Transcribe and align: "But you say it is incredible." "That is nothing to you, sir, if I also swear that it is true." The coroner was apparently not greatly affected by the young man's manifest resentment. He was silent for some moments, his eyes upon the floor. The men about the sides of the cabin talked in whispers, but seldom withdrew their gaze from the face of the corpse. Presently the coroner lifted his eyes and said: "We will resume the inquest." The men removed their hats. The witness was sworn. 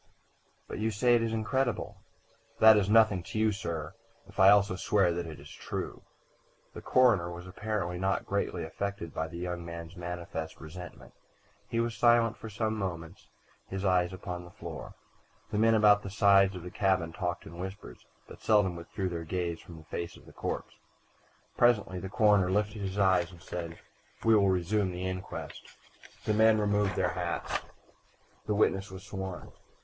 "But 0.67 0.79
you 0.79 0.89
say 0.89 1.13
it 1.13 1.21
is 1.21 1.31
incredible." 1.31 2.01
"That 2.57 2.75
is 2.75 2.89
nothing 2.89 3.21
to 3.21 3.37
you, 3.37 3.51
sir, 3.51 3.93
if 4.27 4.39
I 4.39 4.49
also 4.49 4.75
swear 4.75 5.11
that 5.13 5.27
it 5.27 5.39
is 5.39 5.51
true." 5.51 6.01
The 6.73 6.81
coroner 6.81 7.29
was 7.29 7.45
apparently 7.45 7.99
not 7.99 8.25
greatly 8.25 8.63
affected 8.63 9.13
by 9.13 9.27
the 9.27 9.37
young 9.37 9.63
man's 9.63 9.95
manifest 9.95 10.59
resentment. 10.59 11.13
He 11.69 11.79
was 11.79 11.93
silent 11.95 12.35
for 12.35 12.49
some 12.49 12.75
moments, 12.77 13.29
his 13.67 13.85
eyes 13.85 14.11
upon 14.11 14.43
the 14.43 14.49
floor. 14.49 14.95
The 15.51 15.59
men 15.59 15.75
about 15.75 16.01
the 16.01 16.09
sides 16.09 16.55
of 16.55 16.63
the 16.63 16.71
cabin 16.71 17.13
talked 17.13 17.45
in 17.45 17.59
whispers, 17.59 18.03
but 18.27 18.41
seldom 18.41 18.75
withdrew 18.75 19.07
their 19.07 19.23
gaze 19.23 19.59
from 19.61 19.77
the 19.77 19.83
face 19.83 20.17
of 20.17 20.25
the 20.25 20.33
corpse. 20.33 20.73
Presently 21.57 21.99
the 21.99 22.09
coroner 22.09 22.49
lifted 22.49 22.81
his 22.81 22.97
eyes 22.97 23.29
and 23.31 23.39
said: 23.43 23.77
"We 24.25 24.33
will 24.33 24.49
resume 24.49 24.89
the 24.91 25.05
inquest." 25.05 25.77
The 26.25 26.33
men 26.33 26.57
removed 26.59 26.95
their 26.95 27.09
hats. 27.11 27.59
The 28.47 28.55
witness 28.55 28.89
was 28.89 29.03
sworn. 29.05 29.51